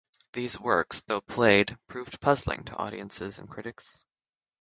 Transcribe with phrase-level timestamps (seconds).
[0.33, 4.03] These works, though played, proved puzzling to audiences and critics.